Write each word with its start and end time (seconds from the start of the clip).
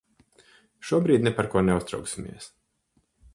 Šobrīd 0.91 1.27
ne 1.27 1.33
par 1.41 1.49
ko 1.55 1.63
neuztrauksimies. 1.67 2.49